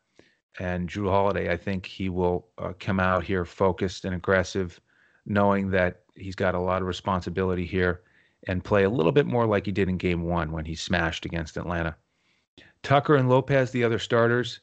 And 0.59 0.89
Jrue 0.89 1.09
Holiday, 1.09 1.51
I 1.51 1.57
think 1.57 1.85
he 1.85 2.09
will 2.09 2.47
uh, 2.57 2.73
come 2.79 2.99
out 2.99 3.23
here 3.23 3.45
focused 3.45 4.05
and 4.05 4.15
aggressive, 4.15 4.79
knowing 5.25 5.69
that 5.71 6.01
he's 6.15 6.35
got 6.35 6.55
a 6.55 6.59
lot 6.59 6.81
of 6.81 6.87
responsibility 6.87 7.65
here 7.65 8.01
and 8.47 8.63
play 8.63 8.83
a 8.83 8.89
little 8.89 9.11
bit 9.11 9.25
more 9.25 9.45
like 9.45 9.65
he 9.65 9.71
did 9.71 9.87
in 9.87 9.97
game 9.97 10.23
one 10.23 10.51
when 10.51 10.65
he 10.65 10.75
smashed 10.75 11.25
against 11.25 11.57
Atlanta. 11.57 11.95
Tucker 12.83 13.15
and 13.15 13.29
Lopez, 13.29 13.71
the 13.71 13.83
other 13.83 13.99
starters, 13.99 14.59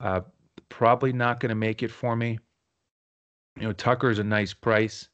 uh, 0.00 0.22
probably 0.68 1.12
not 1.12 1.40
going 1.40 1.50
to 1.50 1.54
make 1.54 1.82
it 1.82 1.90
for 1.90 2.16
me. 2.16 2.38
You 3.56 3.68
know, 3.68 3.72
Tucker 3.72 4.10
is 4.10 4.18
a 4.18 4.24
nice 4.24 4.54
price 4.54 5.08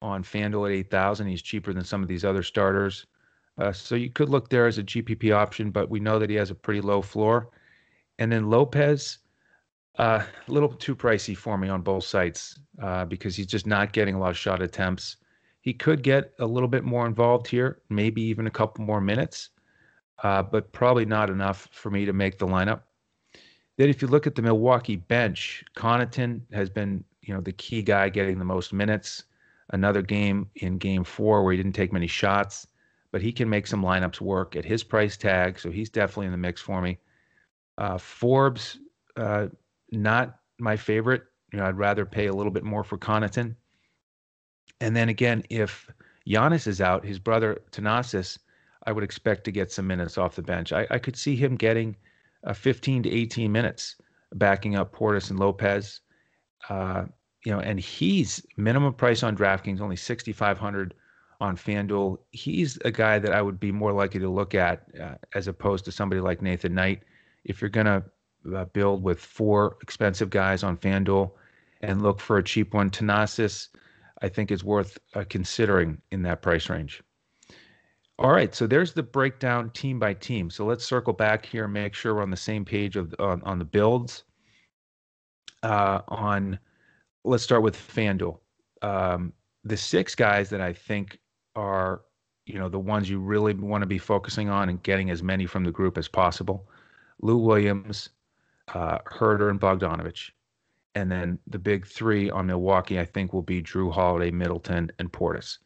on 0.00 0.24
FanDuel 0.24 0.66
at 0.66 0.76
8,000. 0.76 1.26
He's 1.26 1.42
cheaper 1.42 1.72
than 1.72 1.84
some 1.84 2.02
of 2.02 2.08
these 2.08 2.24
other 2.24 2.42
starters. 2.42 3.06
Uh, 3.58 3.72
so 3.72 3.94
you 3.94 4.10
could 4.10 4.30
look 4.30 4.48
there 4.48 4.66
as 4.66 4.78
a 4.78 4.82
GPP 4.82 5.34
option, 5.34 5.70
but 5.70 5.90
we 5.90 6.00
know 6.00 6.18
that 6.18 6.30
he 6.30 6.36
has 6.36 6.50
a 6.50 6.54
pretty 6.54 6.80
low 6.80 7.02
floor. 7.02 7.50
And 8.18 8.32
then 8.32 8.48
Lopez, 8.48 9.18
uh, 9.98 10.24
a 10.48 10.52
little 10.52 10.70
too 10.70 10.96
pricey 10.96 11.36
for 11.36 11.58
me 11.58 11.68
on 11.68 11.82
both 11.82 12.04
sites 12.04 12.58
uh, 12.80 13.04
because 13.04 13.36
he's 13.36 13.46
just 13.46 13.66
not 13.66 13.92
getting 13.92 14.14
a 14.14 14.18
lot 14.18 14.30
of 14.30 14.38
shot 14.38 14.62
attempts. 14.62 15.18
He 15.60 15.74
could 15.74 16.02
get 16.02 16.32
a 16.38 16.46
little 16.46 16.68
bit 16.68 16.84
more 16.84 17.06
involved 17.06 17.46
here, 17.46 17.82
maybe 17.90 18.22
even 18.22 18.46
a 18.46 18.50
couple 18.50 18.84
more 18.84 19.00
minutes, 19.00 19.50
uh, 20.22 20.42
but 20.42 20.72
probably 20.72 21.04
not 21.04 21.30
enough 21.30 21.68
for 21.72 21.90
me 21.90 22.04
to 22.04 22.12
make 22.12 22.38
the 22.38 22.46
lineup. 22.46 22.82
Then, 23.78 23.88
if 23.88 24.02
you 24.02 24.08
look 24.08 24.26
at 24.26 24.34
the 24.34 24.42
Milwaukee 24.42 24.96
bench, 24.96 25.64
Connaughton 25.76 26.42
has 26.52 26.68
been 26.68 27.04
you 27.22 27.34
know, 27.34 27.40
the 27.40 27.52
key 27.52 27.82
guy 27.82 28.08
getting 28.08 28.38
the 28.38 28.44
most 28.44 28.72
minutes. 28.72 29.24
Another 29.70 30.02
game 30.02 30.50
in 30.56 30.76
game 30.76 31.04
four 31.04 31.42
where 31.42 31.52
he 31.52 31.56
didn't 31.56 31.72
take 31.72 31.92
many 31.92 32.06
shots, 32.06 32.66
but 33.10 33.22
he 33.22 33.32
can 33.32 33.48
make 33.48 33.66
some 33.66 33.82
lineups 33.82 34.20
work 34.20 34.56
at 34.56 34.64
his 34.64 34.82
price 34.82 35.16
tag. 35.16 35.58
So 35.58 35.70
he's 35.70 35.88
definitely 35.88 36.26
in 36.26 36.32
the 36.32 36.38
mix 36.38 36.60
for 36.60 36.82
me. 36.82 36.98
Uh, 37.78 37.96
Forbes, 37.96 38.78
uh, 39.16 39.46
not 39.90 40.38
my 40.58 40.76
favorite. 40.76 41.22
You 41.52 41.58
know, 41.58 41.66
I'd 41.66 41.78
rather 41.78 42.04
pay 42.04 42.26
a 42.26 42.34
little 42.34 42.52
bit 42.52 42.64
more 42.64 42.84
for 42.84 42.98
Connaughton. 42.98 43.54
And 44.80 44.96
then 44.96 45.08
again, 45.08 45.44
if 45.48 45.88
Giannis 46.28 46.66
is 46.66 46.80
out, 46.80 47.04
his 47.04 47.18
brother 47.18 47.62
Thanasis, 47.70 48.38
I 48.84 48.92
would 48.92 49.04
expect 49.04 49.44
to 49.44 49.52
get 49.52 49.70
some 49.70 49.86
minutes 49.86 50.18
off 50.18 50.36
the 50.36 50.42
bench. 50.42 50.72
I, 50.72 50.86
I 50.90 50.98
could 50.98 51.16
see 51.16 51.36
him 51.36 51.56
getting 51.56 51.96
uh, 52.44 52.52
15 52.52 53.04
to 53.04 53.10
18 53.10 53.50
minutes, 53.50 53.96
backing 54.34 54.76
up 54.76 54.94
Portis 54.94 55.30
and 55.30 55.38
Lopez. 55.38 56.00
Uh, 56.68 57.04
you 57.44 57.52
know, 57.52 57.60
and 57.60 57.78
he's 57.78 58.44
minimum 58.56 58.94
price 58.94 59.22
on 59.22 59.36
DraftKings 59.36 59.80
only 59.80 59.96
6,500 59.96 60.94
on 61.40 61.56
FanDuel. 61.56 62.18
He's 62.30 62.78
a 62.84 62.90
guy 62.90 63.18
that 63.18 63.32
I 63.32 63.42
would 63.42 63.58
be 63.58 63.72
more 63.72 63.92
likely 63.92 64.20
to 64.20 64.28
look 64.28 64.54
at 64.54 64.86
uh, 65.00 65.14
as 65.34 65.48
opposed 65.48 65.84
to 65.86 65.92
somebody 65.92 66.20
like 66.20 66.40
Nathan 66.40 66.74
Knight. 66.74 67.02
If 67.44 67.60
you're 67.60 67.70
going 67.70 67.86
to 67.86 68.04
uh, 68.54 68.64
build 68.66 69.02
with 69.02 69.20
four 69.20 69.76
expensive 69.82 70.30
guys 70.30 70.62
on 70.62 70.76
FanDuel 70.76 71.32
and 71.80 72.02
look 72.02 72.20
for 72.20 72.38
a 72.38 72.44
cheap 72.44 72.74
one, 72.74 72.90
Thanasis, 72.90 73.68
I 74.20 74.28
think 74.28 74.52
is 74.52 74.62
worth 74.62 74.98
uh, 75.14 75.24
considering 75.28 76.00
in 76.12 76.22
that 76.22 76.42
price 76.42 76.68
range. 76.68 77.02
All 78.22 78.30
right, 78.30 78.54
so 78.54 78.68
there's 78.68 78.92
the 78.92 79.02
breakdown 79.02 79.70
team 79.70 79.98
by 79.98 80.14
team. 80.14 80.48
So 80.48 80.64
let's 80.64 80.84
circle 80.84 81.12
back 81.12 81.44
here 81.44 81.64
and 81.64 81.72
make 81.72 81.92
sure 81.92 82.14
we're 82.14 82.22
on 82.22 82.30
the 82.30 82.36
same 82.36 82.64
page 82.64 82.94
of 82.94 83.12
on, 83.18 83.42
on 83.42 83.58
the 83.58 83.64
builds 83.64 84.22
uh, 85.64 86.02
on 86.06 86.56
let's 87.24 87.42
start 87.42 87.64
with 87.64 87.76
FanDuel. 87.76 88.38
Um, 88.82 89.32
the 89.64 89.76
six 89.76 90.14
guys 90.14 90.50
that 90.50 90.60
I 90.60 90.72
think 90.72 91.18
are, 91.56 92.02
you 92.46 92.60
know, 92.60 92.68
the 92.68 92.78
ones 92.78 93.10
you 93.10 93.18
really 93.18 93.54
want 93.54 93.82
to 93.82 93.86
be 93.88 93.98
focusing 93.98 94.48
on 94.48 94.68
and 94.68 94.80
getting 94.84 95.10
as 95.10 95.20
many 95.20 95.44
from 95.44 95.64
the 95.64 95.72
group 95.72 95.98
as 95.98 96.06
possible. 96.06 96.68
Lou 97.22 97.38
Williams, 97.38 98.10
uh, 98.72 98.98
Huerter, 98.98 99.50
and 99.50 99.60
Bogdanovich. 99.60 100.30
And 100.94 101.10
then 101.10 101.40
the 101.48 101.58
big 101.58 101.88
three 101.88 102.30
on 102.30 102.46
Milwaukee, 102.46 103.00
I 103.00 103.04
think, 103.04 103.32
will 103.32 103.42
be 103.42 103.64
Jrue 103.64 103.92
Holiday, 103.92 104.30
Middleton, 104.30 104.92
and 105.00 105.12
Portis. 105.12 105.58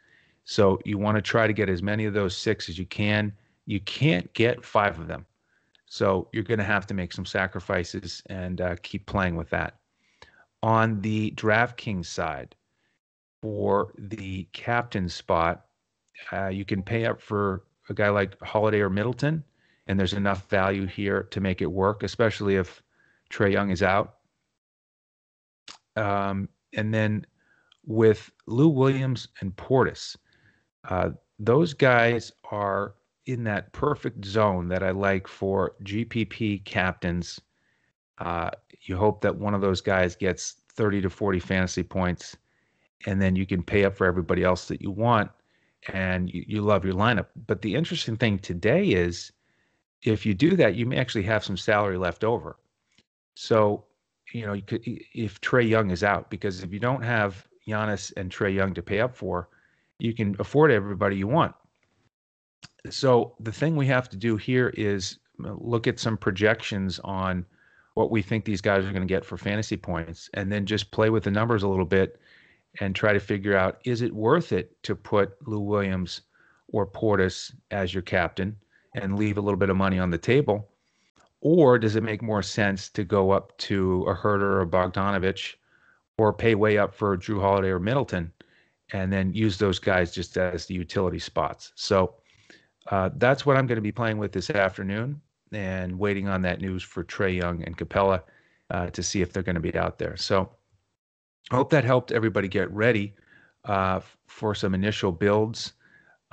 So 0.47 0.81
you 0.85 0.97
want 0.97 1.17
to 1.17 1.23
try 1.23 1.47
to 1.47 1.53
get 1.53 1.69
as 1.69 1.83
many 1.83 2.07
of 2.07 2.15
those 2.15 2.35
six 2.35 2.71
as 2.71 2.79
you 2.79 2.87
can. 2.87 3.33
You 3.67 3.81
can't 3.81 4.33
get 4.33 4.65
five 4.65 4.99
of 4.99 5.07
them. 5.07 5.27
So 5.85 6.29
you're 6.33 6.45
going 6.45 6.59
to 6.59 6.65
have 6.65 6.87
to 6.87 6.95
make 6.95 7.13
some 7.13 7.27
sacrifices 7.27 8.23
and 8.27 8.61
uh, 8.61 8.77
keep 8.83 9.07
playing 9.07 9.37
with 9.37 9.51
that 9.51 9.75
on 10.63 11.01
the 11.01 11.31
DraftKings 11.33 12.07
side 12.07 12.55
for 13.41 13.93
the 13.99 14.49
captain 14.53 15.09
spot, 15.09 15.67
uh, 16.33 16.49
you 16.49 16.65
can 16.65 16.83
pay 16.83 17.07
up 17.07 17.21
for 17.21 17.65
a 17.89 17.95
guy 17.95 18.09
like 18.09 18.41
Holiday 18.43 18.81
or 18.81 18.91
Middleton, 18.91 19.45
and 19.87 19.99
there's 19.99 20.15
enough 20.15 20.49
value 20.49 20.87
here 20.87 21.23
to 21.31 21.41
make 21.41 21.63
it 21.63 21.71
work, 21.71 22.03
especially 22.03 22.57
if 22.57 22.83
Trae 23.31 23.53
Young 23.53 23.71
is 23.71 23.83
out. 23.83 24.17
Um, 25.95 26.49
and 26.73 26.93
then 26.93 27.25
with 27.85 28.31
Lou 28.47 28.69
Williams 28.69 29.29
and 29.41 29.55
Portis, 29.55 30.17
uh, 30.89 31.11
those 31.39 31.75
guys 31.75 32.33
are 32.51 32.95
in 33.27 33.45
that 33.45 33.73
perfect 33.73 34.25
zone 34.25 34.69
that 34.69 34.83
I 34.83 34.91
like 34.91 35.27
for 35.27 35.75
GPP 35.83 36.65
captains 36.65 37.41
uh, 38.19 38.51
you 38.83 38.97
hope 38.97 39.21
that 39.21 39.37
one 39.37 39.55
of 39.55 39.61
those 39.61 39.81
guys 39.81 40.17
gets 40.17 40.57
30 40.71 41.03
to 41.03 41.11
40 41.11 41.39
fantasy 41.41 41.83
points, 41.83 42.37
and 43.07 43.21
then 43.21 43.37
you 43.37 43.47
can 43.47 43.63
pay 43.63 43.85
up 43.85 43.97
for 43.97 44.07
everybody 44.07 44.43
else 44.43 44.69
that 44.69 44.81
you 44.81 44.91
want, 44.91 45.31
and 45.89 46.33
you, 46.33 46.45
you 46.47 46.63
love 46.63 46.85
your 46.85 46.95
lineup. 46.95 47.27
But 47.47 47.63
the 47.63 47.75
interesting 47.75 48.17
thing 48.17 48.39
today 48.39 48.89
is 48.89 49.33
if 50.03 50.25
you 50.25 50.35
do 50.35 50.57
that, 50.57 50.77
you 50.77 50.87
may 50.87 50.97
actually 50.97 51.25
have 51.25 51.45
some 51.45 51.57
salary 51.57 51.99
left 51.99 52.25
over. 52.25 52.57
So, 53.35 53.85
you 54.33 54.47
know, 54.47 54.55
you 54.55 54.63
could, 54.63 54.83
if 54.85 55.41
Trae 55.41 55.69
Young 55.69 55.91
is 55.91 56.03
out, 56.03 56.31
because 56.31 56.63
if 56.63 56.73
you 56.73 56.79
don't 56.79 57.03
have 57.03 57.47
Giannis 57.69 58.13
and 58.17 58.31
Trae 58.31 58.55
Young 58.55 58.73
to 58.75 58.83
pay 58.83 59.01
up 59.01 59.15
for, 59.15 59.49
you 59.99 60.15
can 60.15 60.37
afford 60.39 60.71
everybody 60.71 61.17
you 61.17 61.27
want. 61.27 61.55
So 62.91 63.35
the 63.41 63.53
thing 63.53 63.77
we 63.77 63.87
have 63.87 64.09
to 64.11 64.17
do 64.17 64.37
here 64.37 64.73
is 64.77 65.19
uh, 65.45 65.55
look 65.59 65.87
at 65.87 65.99
some 65.99 66.17
projections 66.17 67.01
on 67.01 67.45
what 67.95 68.11
we 68.11 68.23
think 68.23 68.45
these 68.45 68.61
guys 68.61 68.85
are 68.85 68.93
going 68.93 69.07
to 69.07 69.13
get 69.13 69.25
for 69.25 69.37
fantasy 69.37 69.77
points 69.77 70.29
and 70.35 70.53
then 70.53 70.67
just 70.67 70.91
play 70.91 71.11
with 71.11 71.25
the 71.25 71.31
numbers 71.31 71.63
a 71.63 71.69
little 71.69 71.87
bit 71.87 72.21
and 72.81 72.95
try 72.95 73.13
to 73.13 73.21
figure 73.21 73.57
out 73.57 73.81
is 73.85 74.03
it 74.03 74.15
worth 74.15 74.53
it 74.53 74.81
to 74.83 74.95
put 74.95 75.35
Lou 75.49 75.61
Williams 75.61 76.23
or 76.69 76.87
Portis 76.87 77.55
as 77.71 77.95
your 77.95 78.03
captain 78.03 78.57
and 78.95 79.19
leave 79.19 79.39
a 79.39 79.41
little 79.41 79.59
bit 79.59 79.71
of 79.71 79.77
money 79.77 79.99
on 79.99 80.11
the 80.11 80.19
table? 80.19 80.69
Or 81.41 81.79
does 81.79 81.97
it 81.97 82.03
make 82.03 82.23
more 82.23 82.43
sense 82.43 82.89
to 82.91 83.05
go 83.05 83.31
up 83.31 83.57
to 83.59 84.05
a 84.09 84.15
Huerter 84.15 84.61
or 84.61 84.67
Bogdanovich 84.67 85.55
or 86.19 86.33
pay 86.33 86.55
way 86.55 86.79
up 86.79 86.95
for 86.95 87.17
Jrue 87.17 87.41
Holiday 87.41 87.69
or 87.69 87.79
Middleton 87.79 88.33
and 88.93 89.13
then 89.13 89.33
use 89.33 89.59
those 89.59 89.79
guys 89.79 90.13
just 90.13 90.37
as 90.37 90.67
the 90.67 90.75
utility 90.75 91.19
spots? 91.19 91.73
So 91.75 92.15
uh, 92.91 93.11
that's 93.17 93.45
what 93.45 93.57
I'm 93.57 93.67
going 93.67 93.77
to 93.77 93.83
be 93.83 93.93
playing 93.93 94.19
with 94.19 94.33
this 94.33 94.51
afternoon 94.51 95.21
and 95.53 95.99
waiting 95.99 96.29
on 96.29 96.43
that 96.43 96.61
news 96.61 96.83
for 96.83 97.05
Trae 97.05 97.37
Young 97.37 97.63
and 97.65 97.77
Capela 97.77 98.23
uh, 98.71 98.89
to 98.89 99.03
see 99.03 99.23
if 99.23 99.33
they're 99.33 99.43
going 99.43 99.55
to 99.55 99.61
be 99.61 99.75
out 99.77 99.99
there. 99.99 100.17
So 100.17 100.51
I 101.51 101.57
hope 101.57 101.71
that 101.71 101.85
helped 101.85 102.13
everybody 102.13 102.49
get 102.49 102.71
ready 102.73 103.15
uh, 103.65 104.01
for 104.27 104.55
some 104.55 104.75
initial 104.75 105.13
builds. 105.13 105.73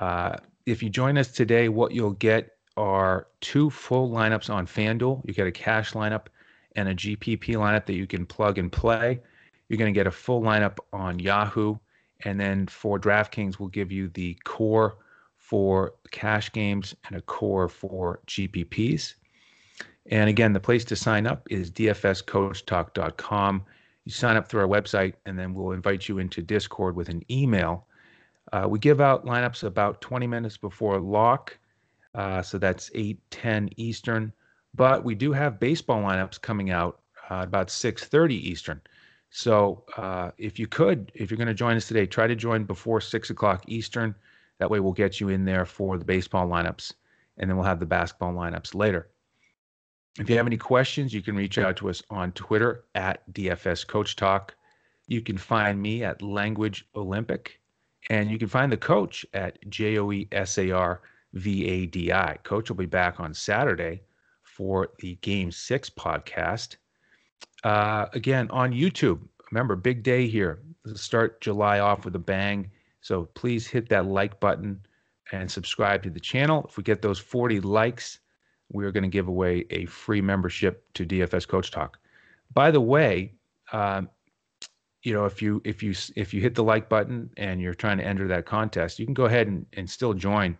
Uh, 0.00 0.36
if 0.66 0.82
you 0.82 0.90
join 0.90 1.18
us 1.18 1.28
today, 1.28 1.68
what 1.68 1.92
you'll 1.92 2.12
get 2.12 2.56
are 2.76 3.28
two 3.40 3.70
full 3.70 4.10
lineups 4.10 4.50
on 4.50 4.66
FanDuel. 4.66 5.22
You 5.24 5.34
get 5.34 5.46
a 5.46 5.52
cash 5.52 5.92
lineup 5.92 6.26
and 6.74 6.88
a 6.88 6.94
GPP 6.94 7.54
lineup 7.54 7.86
that 7.86 7.94
you 7.94 8.06
can 8.06 8.26
plug 8.26 8.58
and 8.58 8.70
play. 8.70 9.20
You're 9.68 9.78
going 9.78 9.92
to 9.92 9.98
get 9.98 10.06
a 10.06 10.10
full 10.10 10.42
lineup 10.42 10.78
on 10.92 11.18
Yahoo. 11.18 11.76
And 12.20 12.40
then 12.40 12.66
for 12.66 12.98
DraftKings, 12.98 13.58
we'll 13.58 13.68
give 13.68 13.92
you 13.92 14.08
the 14.08 14.34
core 14.44 14.96
for 15.36 15.94
cash 16.10 16.50
games 16.52 16.94
and 17.06 17.16
a 17.16 17.20
core 17.20 17.68
for 17.68 18.20
GPPs. 18.26 19.14
And 20.10 20.28
again, 20.28 20.52
the 20.52 20.60
place 20.60 20.84
to 20.86 20.96
sign 20.96 21.26
up 21.26 21.46
is 21.50 21.70
dfscoachtalk.com. 21.70 23.64
You 24.04 24.12
sign 24.12 24.36
up 24.36 24.48
through 24.48 24.60
our 24.60 24.68
website, 24.68 25.14
and 25.24 25.38
then 25.38 25.54
we'll 25.54 25.72
invite 25.72 26.08
you 26.08 26.18
into 26.18 26.42
Discord 26.42 26.94
with 26.94 27.08
an 27.08 27.22
email. 27.30 27.86
Uh, 28.52 28.66
we 28.68 28.78
give 28.78 29.00
out 29.00 29.24
lineups 29.24 29.64
about 29.64 30.00
20 30.00 30.26
minutes 30.26 30.56
before 30.56 31.00
lock, 31.00 31.56
uh, 32.14 32.42
so 32.42 32.58
that's 32.58 32.90
8, 32.94 33.18
10 33.30 33.70
Eastern. 33.76 34.32
But 34.74 35.04
we 35.04 35.14
do 35.14 35.32
have 35.32 35.58
baseball 35.58 36.02
lineups 36.02 36.40
coming 36.40 36.70
out 36.70 37.00
uh, 37.30 37.42
about 37.42 37.68
6:30 37.68 38.32
Eastern. 38.32 38.80
So 39.36 39.82
uh, 39.96 40.30
if 40.38 40.60
you 40.60 40.68
could, 40.68 41.10
if 41.12 41.28
you're 41.28 41.36
going 41.36 41.48
to 41.48 41.54
join 41.54 41.76
us 41.76 41.88
today, 41.88 42.06
try 42.06 42.28
to 42.28 42.36
join 42.36 42.62
before 42.62 43.00
6 43.00 43.30
o'clock 43.30 43.64
Eastern. 43.66 44.14
That 44.60 44.70
way, 44.70 44.78
we'll 44.78 44.92
get 44.92 45.18
you 45.18 45.28
in 45.28 45.44
there 45.44 45.66
for 45.66 45.98
the 45.98 46.04
baseball 46.04 46.46
lineups, 46.46 46.92
and 47.36 47.50
then 47.50 47.56
we'll 47.56 47.66
have 47.66 47.80
the 47.80 47.84
basketball 47.84 48.32
lineups 48.32 48.76
later. 48.76 49.08
If 50.20 50.30
you 50.30 50.36
have 50.36 50.46
any 50.46 50.56
questions, 50.56 51.12
you 51.12 51.20
can 51.20 51.34
reach 51.34 51.58
out 51.58 51.76
to 51.78 51.90
us 51.90 52.00
on 52.10 52.30
Twitter 52.30 52.84
at 52.94 53.28
DFS 53.32 53.84
Coach 53.84 54.14
Talk. 54.14 54.54
You 55.08 55.20
can 55.20 55.36
find 55.36 55.82
me 55.82 56.04
at 56.04 56.22
Language 56.22 56.86
Olympic, 56.94 57.60
and 58.10 58.30
you 58.30 58.38
can 58.38 58.46
find 58.46 58.70
the 58.70 58.76
coach 58.76 59.26
at 59.34 59.58
J 59.68 59.98
O 59.98 60.12
E 60.12 60.28
S 60.30 60.58
A 60.58 60.70
R 60.70 61.02
V 61.32 61.66
A 61.66 61.86
D 61.86 62.12
I. 62.12 62.38
Coach 62.44 62.70
will 62.70 62.76
be 62.76 62.86
back 62.86 63.18
on 63.18 63.34
Saturday 63.34 64.02
for 64.44 64.90
the 65.00 65.16
Game 65.22 65.50
Six 65.50 65.90
podcast. 65.90 66.76
Uh, 67.64 68.06
again, 68.12 68.48
on 68.50 68.72
YouTube. 68.72 69.20
Remember, 69.50 69.74
big 69.74 70.02
day 70.02 70.28
here. 70.28 70.60
Start 70.94 71.40
July 71.40 71.80
off 71.80 72.04
with 72.04 72.14
a 72.14 72.18
bang. 72.18 72.70
So 73.00 73.24
please 73.34 73.66
hit 73.66 73.88
that 73.88 74.06
like 74.06 74.38
button 74.38 74.80
and 75.32 75.50
subscribe 75.50 76.02
to 76.02 76.10
the 76.10 76.20
channel. 76.20 76.66
If 76.68 76.76
we 76.76 76.82
get 76.82 77.02
those 77.02 77.18
40 77.18 77.60
likes, 77.60 78.18
we're 78.70 78.92
going 78.92 79.02
to 79.02 79.08
give 79.08 79.28
away 79.28 79.64
a 79.70 79.86
free 79.86 80.20
membership 80.20 80.84
to 80.94 81.06
DFS 81.06 81.48
Coach 81.48 81.70
Talk. 81.70 81.98
By 82.52 82.70
the 82.70 82.80
way, 82.80 83.32
um, 83.72 84.08
you 85.02 85.12
know, 85.12 85.26
if 85.26 85.42
you 85.42 85.60
if 85.64 85.82
you 85.82 85.94
if 86.16 86.32
you 86.32 86.40
hit 86.40 86.54
the 86.54 86.64
like 86.64 86.88
button 86.88 87.30
and 87.36 87.60
you're 87.60 87.74
trying 87.74 87.98
to 87.98 88.04
enter 88.04 88.26
that 88.28 88.46
contest, 88.46 88.98
you 88.98 89.04
can 89.04 89.14
go 89.14 89.26
ahead 89.26 89.46
and, 89.48 89.66
and 89.74 89.88
still 89.88 90.14
join. 90.14 90.56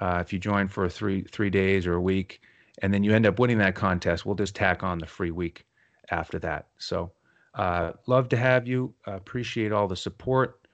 Uh, 0.00 0.18
if 0.20 0.32
you 0.32 0.38
join 0.38 0.66
for 0.66 0.88
three 0.88 1.22
three 1.24 1.50
days 1.50 1.86
or 1.86 1.94
a 1.94 2.00
week, 2.00 2.40
and 2.80 2.92
then 2.92 3.04
you 3.04 3.14
end 3.14 3.26
up 3.26 3.38
winning 3.38 3.58
that 3.58 3.74
contest, 3.74 4.24
we'll 4.24 4.34
just 4.34 4.54
tack 4.54 4.82
on 4.82 4.98
the 4.98 5.06
free 5.06 5.30
week 5.30 5.66
after 6.10 6.38
that. 6.40 6.66
So, 6.78 7.12
uh, 7.54 7.92
love 8.06 8.28
to 8.30 8.36
have 8.36 8.66
you. 8.66 8.94
Uh, 9.06 9.12
appreciate 9.12 9.72
all 9.72 9.86
the 9.86 9.96
support. 9.96 10.66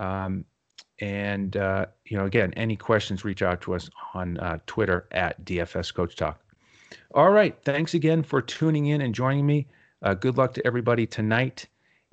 Um, 0.00 0.44
and 1.00 1.56
uh, 1.56 1.86
you 2.06 2.16
know, 2.16 2.24
again, 2.24 2.52
any 2.54 2.76
questions, 2.76 3.24
reach 3.24 3.42
out 3.42 3.60
to 3.62 3.74
us 3.74 3.90
on 4.14 4.38
uh, 4.38 4.58
Twitter 4.66 5.08
at 5.12 5.44
DFS 5.44 5.92
Coach 5.92 6.16
Talk. 6.16 6.40
All 7.14 7.30
right, 7.30 7.56
thanks 7.64 7.94
again 7.94 8.22
for 8.22 8.40
tuning 8.40 8.86
in 8.86 9.00
and 9.00 9.14
joining 9.14 9.46
me. 9.46 9.66
Uh, 10.02 10.14
good 10.14 10.36
luck 10.36 10.54
to 10.54 10.66
everybody 10.66 11.06
tonight, 11.06 11.66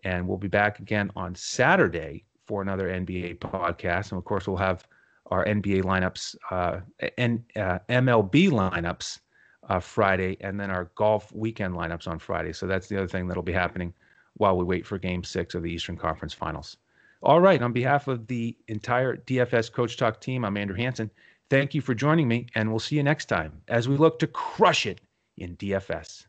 and 0.03 0.27
we'll 0.27 0.37
be 0.37 0.47
back 0.47 0.79
again 0.79 1.11
on 1.15 1.35
Saturday 1.35 2.25
for 2.45 2.61
another 2.61 2.89
NBA 2.89 3.39
podcast. 3.39 4.11
And 4.11 4.17
of 4.17 4.25
course, 4.25 4.47
we'll 4.47 4.57
have 4.57 4.87
our 5.27 5.45
NBA 5.45 5.83
lineups 5.83 6.35
uh, 6.51 6.79
and 7.17 7.43
uh, 7.55 7.79
MLB 7.89 8.49
lineups 8.49 9.19
uh, 9.69 9.79
Friday, 9.79 10.37
and 10.41 10.59
then 10.59 10.69
our 10.69 10.85
golf 10.95 11.31
weekend 11.33 11.73
lineups 11.75 12.07
on 12.07 12.19
Friday. 12.19 12.53
So 12.53 12.67
that's 12.67 12.87
the 12.87 12.97
other 12.97 13.07
thing 13.07 13.27
that'll 13.27 13.43
be 13.43 13.53
happening 13.53 13.93
while 14.35 14.57
we 14.57 14.63
wait 14.63 14.85
for 14.85 14.97
Game 14.97 15.23
Six 15.23 15.55
of 15.55 15.63
the 15.63 15.71
Eastern 15.71 15.97
Conference 15.97 16.33
Finals. 16.33 16.77
All 17.21 17.39
right. 17.39 17.61
On 17.61 17.71
behalf 17.71 18.07
of 18.07 18.27
the 18.27 18.55
entire 18.67 19.15
DFS 19.15 19.71
Coach 19.71 19.95
Talk 19.97 20.19
team, 20.19 20.43
I'm 20.43 20.57
Andrew 20.57 20.75
Hanson. 20.75 21.09
Thank 21.49 21.73
you 21.73 21.81
for 21.81 21.93
joining 21.93 22.27
me, 22.27 22.47
and 22.55 22.69
we'll 22.69 22.79
see 22.79 22.97
you 22.97 23.03
next 23.03 23.25
time 23.25 23.61
as 23.67 23.87
we 23.87 23.95
look 23.95 24.19
to 24.19 24.27
crush 24.27 24.85
it 24.85 25.01
in 25.37 25.55
DFS. 25.57 26.25